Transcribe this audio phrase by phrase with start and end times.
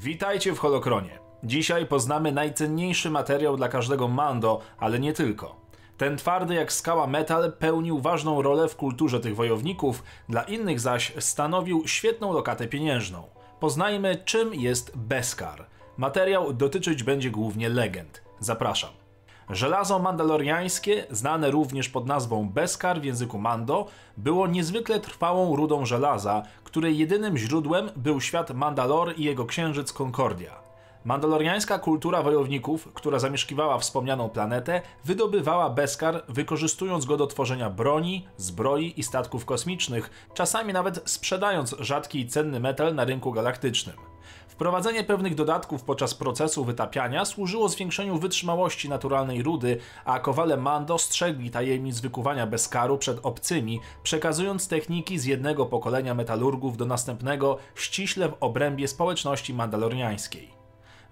[0.00, 1.18] Witajcie w Holokronie.
[1.44, 5.56] Dzisiaj poznamy najcenniejszy materiał dla każdego Mando, ale nie tylko.
[5.96, 11.12] Ten twardy jak skała metal pełnił ważną rolę w kulturze tych wojowników, dla innych zaś
[11.18, 13.22] stanowił świetną lokatę pieniężną.
[13.60, 15.66] Poznajmy, czym jest Beskar.
[15.96, 18.22] Materiał dotyczyć będzie głównie legend.
[18.40, 18.90] Zapraszam.
[19.50, 23.86] Żelazo mandaloriańskie, znane również pod nazwą Beskar w języku Mando,
[24.16, 30.67] było niezwykle trwałą rudą żelaza, której jedynym źródłem był świat Mandalor i jego księżyc Concordia.
[31.08, 38.94] Mandaloriańska kultura wojowników, która zamieszkiwała wspomnianą planetę, wydobywała Beskar, wykorzystując go do tworzenia broni, zbroi
[38.96, 43.96] i statków kosmicznych, czasami nawet sprzedając rzadki i cenny metal na rynku galaktycznym.
[44.48, 51.50] Wprowadzenie pewnych dodatków podczas procesu wytapiania służyło zwiększeniu wytrzymałości naturalnej rudy, a kowale Mando strzegli
[51.50, 58.36] tajemnic wykuwania Beskaru przed obcymi, przekazując techniki z jednego pokolenia metalurgów do następnego ściśle w
[58.40, 60.57] obrębie społeczności mandaloriańskiej.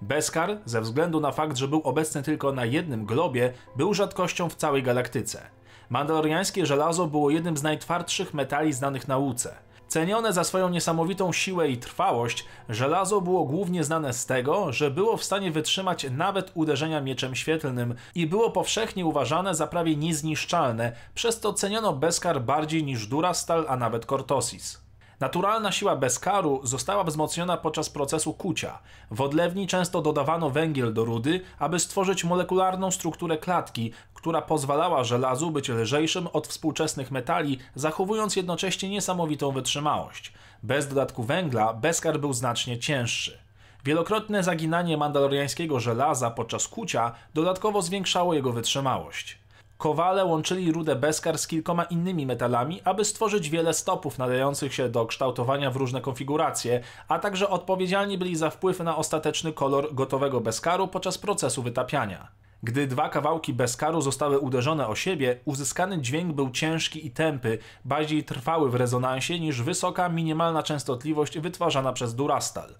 [0.02, 4.54] Beskar, ze względu na fakt, że był obecny tylko na jednym globie, był rzadkością w
[4.54, 5.42] całej galaktyce.
[5.90, 9.54] Mandaloriańskie żelazo było jednym z najtwardszych metali znanych nauce.
[9.88, 15.16] Cenione za swoją niesamowitą siłę i trwałość, żelazo było głównie znane z tego, że było
[15.16, 21.40] w stanie wytrzymać nawet uderzenia mieczem świetlnym i było powszechnie uważane za prawie niezniszczalne, przez
[21.40, 24.85] to ceniono Beskar bardziej niż Durastal, a nawet Cortosis.
[25.20, 28.78] Naturalna siła Beskaru została wzmocniona podczas procesu kucia.
[29.10, 35.50] W odlewni często dodawano węgiel do rudy, aby stworzyć molekularną strukturę klatki, która pozwalała żelazu
[35.50, 40.32] być lżejszym od współczesnych metali, zachowując jednocześnie niesamowitą wytrzymałość.
[40.62, 43.38] Bez dodatku węgla Beskar był znacznie cięższy.
[43.84, 49.45] Wielokrotne zaginanie mandaloriańskiego żelaza podczas kucia dodatkowo zwiększało jego wytrzymałość.
[49.78, 55.06] Kowale łączyli rudę Beskar z kilkoma innymi metalami, aby stworzyć wiele stopów nadających się do
[55.06, 60.88] kształtowania w różne konfiguracje, a także odpowiedzialni byli za wpływ na ostateczny kolor gotowego Beskaru
[60.88, 62.28] podczas procesu wytapiania.
[62.62, 68.24] Gdy dwa kawałki Beskaru zostały uderzone o siebie, uzyskany dźwięk był ciężki i tępy, bardziej
[68.24, 72.74] trwały w rezonansie niż wysoka minimalna częstotliwość wytwarzana przez Durastal.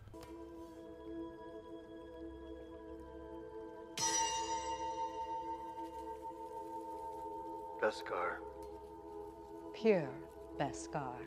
[7.86, 8.40] Beskar.
[9.82, 10.08] Pure
[10.58, 11.18] Beskar.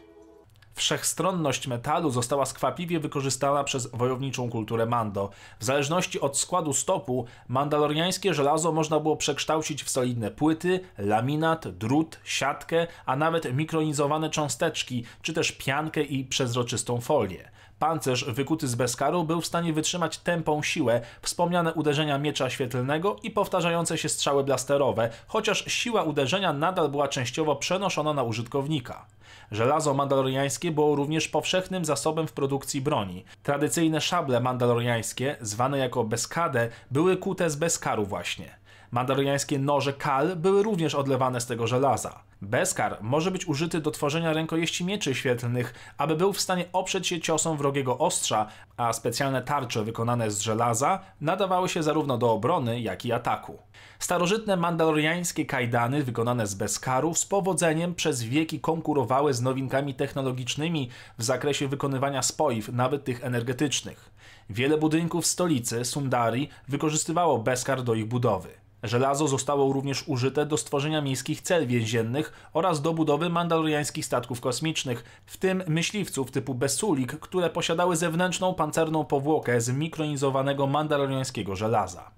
[0.74, 5.30] Wszechstronność metalu została skwapliwie wykorzystana przez wojowniczą kulturę Mando.
[5.60, 12.20] W zależności od składu stopu, mandaloriańskie żelazo można było przekształcić w solidne płyty, laminat, drut,
[12.24, 17.52] siatkę, a nawet mikronizowane cząsteczki, czy też piankę i przezroczystą folię.
[17.80, 23.32] Pancerz wykuty z Beskaru był w stanie wytrzymać tępą siłę, wspomniane uderzenia miecza świetlnego i
[23.32, 29.06] powtarzające się strzały blasterowe, chociaż siła uderzenia nadal była częściowo przenoszona na użytkownika.
[29.52, 33.26] Żelazo mandaloriańskie było również powszechnym zasobem w produkcji broni.
[33.44, 38.60] Tradycyjne szable mandaloriańskie, zwane jako Beskade, były kute z Beskaru właśnie.
[38.92, 42.20] Mandaloriańskie noże kal były również odlewane z tego żelaza.
[42.42, 47.20] Beskar może być użyty do tworzenia rękojeści mieczy świetlnych, aby był w stanie oprzeć się
[47.20, 48.48] ciosom wrogiego ostrza,
[48.78, 53.60] a specjalne tarcze wykonane z żelaza nadawały się zarówno do obrony, jak i ataku.
[54.00, 61.24] Starożytne mandaloriańskie kajdany wykonane z Beskaru z powodzeniem przez wieki konkurowały z nowinkami technologicznymi w
[61.24, 64.10] zakresie wykonywania spoiw, nawet tych energetycznych.
[64.50, 68.69] Wiele budynków stolicy, Sundari, wykorzystywało Beskar do ich budowy.
[68.84, 75.04] Żelazo zostało również użyte do stworzenia miejskich cel więziennych oraz do budowy mandaloriańskich statków kosmicznych,
[75.26, 82.12] w tym myśliwców typu Besulik, które posiadały zewnętrzną pancerną powłokę z mikronizowanego mandaloriańskiego żelaza.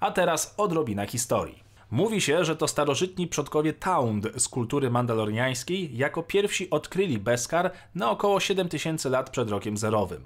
[0.00, 1.63] A teraz odrobina historii.
[1.90, 8.10] Mówi się, że to starożytni przodkowie Taund z kultury mandaloriańskiej jako pierwsi odkryli Beskar na
[8.10, 10.20] około 7000 lat przed rokiem zerowym.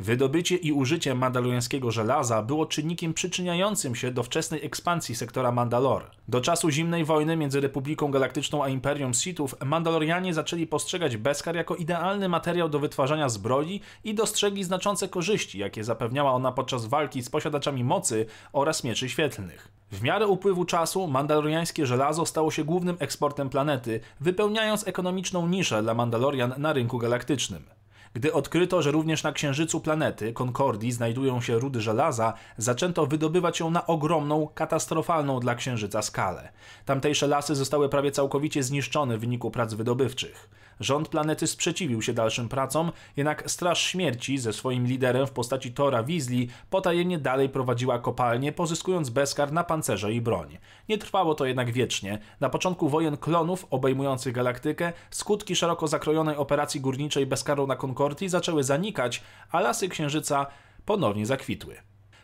[0.00, 6.10] Wydobycie i użycie mandaloriańskiego żelaza było czynnikiem przyczyniającym się do wczesnej ekspansji sektora Mandalor.
[6.28, 11.76] Do czasu zimnej wojny między Republiką Galaktyczną a Imperium Sithów Mandalorianie zaczęli postrzegać Beskar jako
[11.76, 17.30] idealny materiał do wytwarzania zbroi i dostrzegli znaczące korzyści, jakie zapewniała ona podczas walki z
[17.30, 19.79] posiadaczami mocy oraz mieczy świetlnych.
[19.92, 25.94] W miarę upływu czasu mandaloriańskie żelazo stało się głównym eksportem planety, wypełniając ekonomiczną niszę dla
[25.94, 27.64] Mandalorian na rynku galaktycznym.
[28.14, 33.70] Gdy odkryto, że również na księżycu planety Concordii znajdują się rudy żelaza, zaczęto wydobywać ją
[33.70, 36.52] na ogromną, katastrofalną dla księżyca skalę.
[36.84, 40.50] Tamtejsze lasy zostały prawie całkowicie zniszczone w wyniku prac wydobywczych.
[40.80, 46.02] Rząd planety sprzeciwił się dalszym pracom, jednak Straż Śmierci ze swoim liderem w postaci Tora
[46.02, 50.58] Weasley potajemnie dalej prowadziła kopalnię, pozyskując Beskar na pancerze i broń.
[50.88, 52.18] Nie trwało to jednak wiecznie.
[52.40, 58.64] Na początku wojen klonów obejmujących galaktykę, skutki szeroko zakrojonej operacji górniczej Beskaru na Concordii zaczęły
[58.64, 60.46] zanikać, a lasy Księżyca
[60.84, 61.76] ponownie zakwitły.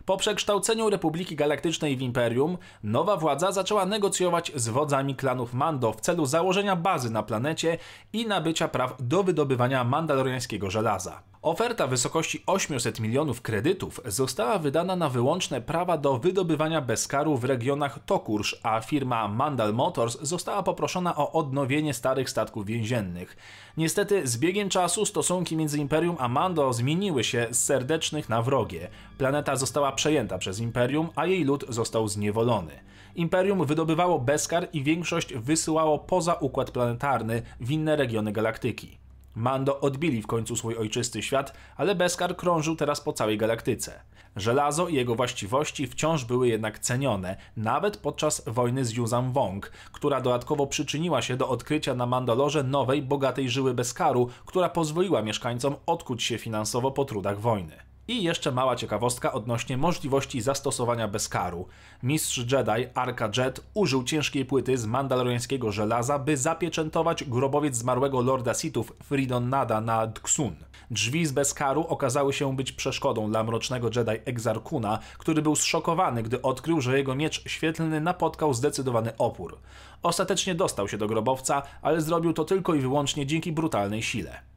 [0.07, 6.01] Po przekształceniu Republiki Galaktycznej w Imperium, nowa władza zaczęła negocjować z wodzami klanów Mando w
[6.01, 7.79] celu założenia bazy na planecie
[8.13, 11.23] i nabycia praw do wydobywania mandaloriańskiego żelaza.
[11.47, 17.45] Oferta w wysokości 800 milionów kredytów została wydana na wyłączne prawa do wydobywania bezkaru w
[17.45, 23.37] regionach Tokursz, a firma Mandal Motors została poproszona o odnowienie starych statków więziennych.
[23.77, 28.89] Niestety z biegiem czasu stosunki między Imperium a Mando zmieniły się z serdecznych na wrogie.
[29.19, 32.73] Planeta została przejęta przez Imperium, a jej lud został zniewolony.
[33.15, 39.06] Imperium wydobywało bezkar i większość wysyłało poza układ planetarny w inne regiony galaktyki.
[39.37, 44.01] Mando odbili w końcu swój ojczysty świat, ale Beskar krążył teraz po całej galaktyce.
[44.37, 50.21] Żelazo i jego właściwości wciąż były jednak cenione, nawet podczas wojny z Yuzan Wong, która
[50.21, 56.23] dodatkowo przyczyniła się do odkrycia na Mandalorze nowej, bogatej żyły Beskaru, która pozwoliła mieszkańcom odkuć
[56.23, 57.86] się finansowo po trudach wojny.
[58.09, 61.69] I jeszcze mała ciekawostka odnośnie możliwości zastosowania bezkaru.
[62.03, 68.55] Mistrz Jedi Arka Jet użył ciężkiej płyty z mandaloriańskiego żelaza, by zapieczętować grobowiec zmarłego Lorda
[68.55, 70.57] Sithów Fridon Nada na Dxun.
[70.91, 76.43] Drzwi z bezkaru okazały się być przeszkodą dla mrocznego Jedi Exarkuna, który był zszokowany, gdy
[76.43, 79.59] odkrył, że jego miecz świetlny napotkał zdecydowany opór.
[80.03, 84.56] Ostatecznie dostał się do grobowca, ale zrobił to tylko i wyłącznie dzięki brutalnej sile.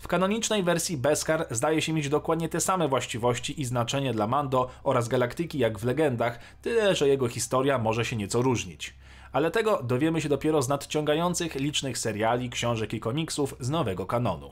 [0.00, 4.70] W kanonicznej wersji Beskar zdaje się mieć dokładnie te same właściwości i znaczenie dla Mando
[4.84, 8.94] oraz galaktyki jak w legendach, tyle że jego historia może się nieco różnić.
[9.32, 14.50] Ale tego dowiemy się dopiero z nadciągających licznych seriali, książek i komiksów z nowego kanonu.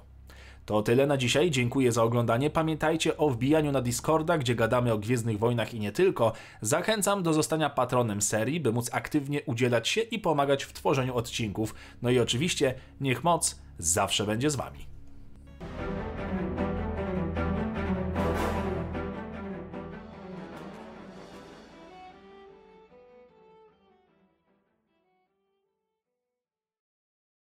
[0.66, 2.50] To tyle na dzisiaj, dziękuję za oglądanie.
[2.50, 6.32] Pamiętajcie o wbijaniu na Discorda, gdzie gadamy o Gwiezdnych Wojnach i nie tylko.
[6.60, 11.74] Zachęcam do zostania patronem serii, by móc aktywnie udzielać się i pomagać w tworzeniu odcinków.
[12.02, 14.97] No i oczywiście, niech moc zawsze będzie z Wami.